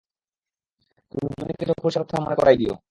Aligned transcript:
তুমি 1.11 1.27
জুনিকে 1.37 1.63
চোখ 1.69 1.77
পরিক্ষার 1.83 2.03
কথা 2.05 2.17
মনে 2.23 2.35
করাই 2.39 2.57
দিও। 2.61 2.73